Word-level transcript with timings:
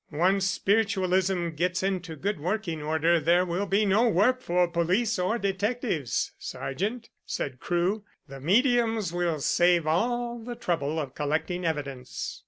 "Once 0.11 0.49
spiritualism 0.49 1.49
gets 1.49 1.83
into 1.83 2.15
good 2.15 2.39
working 2.39 2.81
order 2.81 3.19
there 3.19 3.45
will 3.45 3.67
be 3.67 3.85
no 3.85 4.07
work 4.09 4.41
for 4.41 4.67
police 4.67 5.19
or 5.19 5.37
detectives, 5.37 6.33
sergeant," 6.39 7.11
said 7.23 7.59
Crewe. 7.59 8.03
"The 8.27 8.39
mediums 8.39 9.13
will 9.13 9.39
save 9.39 9.85
all 9.85 10.39
the 10.39 10.55
trouble 10.55 10.99
of 10.99 11.13
collecting 11.13 11.65
evidence." 11.65 12.39